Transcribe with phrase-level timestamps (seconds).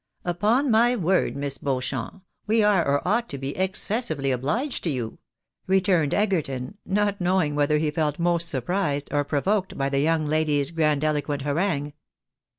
[0.25, 1.35] "Upon my word.
[1.35, 5.19] Miss Beauchamp, we are, or ought to be, excessively obliged to you,"
[5.67, 10.71] returned Egerton, not knowing whether he felt most surprised or provoked by the young lady's
[10.71, 11.93] grandiloquent harangue.